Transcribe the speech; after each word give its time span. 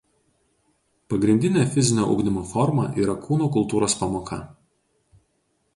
Pagrindinė 1.13 1.65
fizinio 1.75 2.07
ugdymo 2.15 2.45
forma 2.55 2.87
yra 3.03 3.19
kūno 3.27 3.53
kultūros 3.59 3.99
pamoka. 4.03 4.45